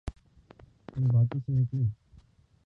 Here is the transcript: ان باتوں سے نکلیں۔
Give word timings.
ان 0.95 1.07
باتوں 1.11 1.39
سے 1.45 1.51
نکلیں۔ 1.51 1.89